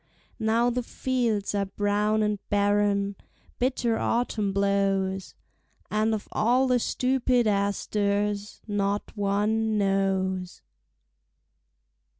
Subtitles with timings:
[0.39, 3.17] Now the fields are brown and barren,
[3.59, 5.35] Bitter autumn blows,
[5.91, 10.63] And of all the stupid asters Not one knows.